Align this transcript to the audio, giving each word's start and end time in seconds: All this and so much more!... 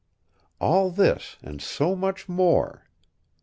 All 0.59 0.89
this 0.89 1.37
and 1.43 1.61
so 1.61 1.95
much 1.95 2.27
more!... 2.27 2.89